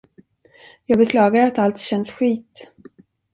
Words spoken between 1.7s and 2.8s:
känns skit.